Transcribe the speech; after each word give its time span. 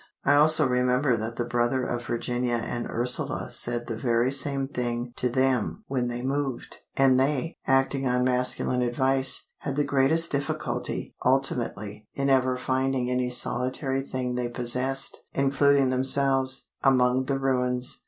I 0.25 0.33
also 0.33 0.65
remember 0.67 1.15
that 1.15 1.35
the 1.35 1.45
brother 1.45 1.83
of 1.83 2.07
Virginia 2.07 2.55
and 2.55 2.89
Ursula 2.89 3.51
said 3.51 3.85
the 3.85 3.95
very 3.95 4.31
same 4.31 4.67
thing 4.67 5.13
to 5.17 5.29
them 5.29 5.83
when 5.87 6.07
they 6.07 6.23
moved, 6.23 6.77
and 6.97 7.19
they, 7.19 7.59
acting 7.67 8.07
on 8.07 8.23
masculine 8.23 8.81
advice, 8.81 9.51
had 9.59 9.75
the 9.75 9.83
greatest 9.83 10.31
difficulty, 10.31 11.13
ultimately, 11.23 12.07
in 12.15 12.31
ever 12.31 12.57
finding 12.57 13.11
any 13.11 13.29
solitary 13.29 14.01
thing 14.01 14.33
they 14.33 14.49
possessed 14.49 15.23
(including 15.33 15.91
themselves) 15.91 16.67
among 16.83 17.25
the 17.25 17.37
ruins. 17.37 17.99